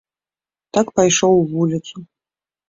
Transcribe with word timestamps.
Так 0.77 0.87
пайшоў 0.99 1.33
у 1.43 1.45
вуліцу. 1.53 1.95